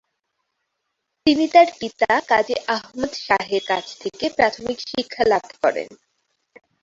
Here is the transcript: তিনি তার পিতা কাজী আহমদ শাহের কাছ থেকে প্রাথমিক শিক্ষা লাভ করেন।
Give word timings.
তিনি 1.25 1.45
তার 1.53 1.67
পিতা 1.79 2.11
কাজী 2.29 2.55
আহমদ 2.75 3.11
শাহের 3.25 3.63
কাছ 3.67 3.85
থেকে 4.01 4.25
প্রাথমিক 4.37 4.77
শিক্ষা 4.89 5.23
লাভ 5.31 5.45
করেন। 5.61 5.89